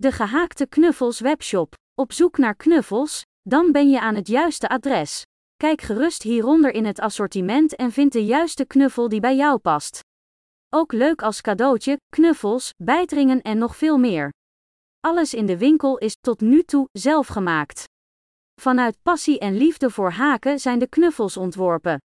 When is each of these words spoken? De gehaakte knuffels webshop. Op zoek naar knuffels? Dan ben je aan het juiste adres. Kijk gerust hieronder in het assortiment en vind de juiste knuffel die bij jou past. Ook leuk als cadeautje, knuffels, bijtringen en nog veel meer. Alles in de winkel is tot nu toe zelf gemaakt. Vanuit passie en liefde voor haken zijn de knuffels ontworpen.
De 0.00 0.12
gehaakte 0.12 0.66
knuffels 0.66 1.20
webshop. 1.20 1.74
Op 1.94 2.12
zoek 2.12 2.38
naar 2.38 2.54
knuffels? 2.54 3.22
Dan 3.42 3.72
ben 3.72 3.90
je 3.90 4.00
aan 4.00 4.14
het 4.14 4.28
juiste 4.28 4.68
adres. 4.68 5.22
Kijk 5.56 5.80
gerust 5.80 6.22
hieronder 6.22 6.70
in 6.70 6.84
het 6.84 7.00
assortiment 7.00 7.76
en 7.76 7.92
vind 7.92 8.12
de 8.12 8.24
juiste 8.24 8.64
knuffel 8.64 9.08
die 9.08 9.20
bij 9.20 9.36
jou 9.36 9.58
past. 9.58 10.00
Ook 10.68 10.92
leuk 10.92 11.22
als 11.22 11.40
cadeautje, 11.40 11.98
knuffels, 12.08 12.74
bijtringen 12.76 13.42
en 13.42 13.58
nog 13.58 13.76
veel 13.76 13.98
meer. 13.98 14.32
Alles 15.00 15.34
in 15.34 15.46
de 15.46 15.58
winkel 15.58 15.98
is 15.98 16.16
tot 16.20 16.40
nu 16.40 16.62
toe 16.62 16.88
zelf 16.92 17.26
gemaakt. 17.26 17.84
Vanuit 18.60 18.98
passie 19.02 19.38
en 19.38 19.56
liefde 19.56 19.90
voor 19.90 20.10
haken 20.10 20.58
zijn 20.58 20.78
de 20.78 20.88
knuffels 20.88 21.36
ontworpen. 21.36 21.98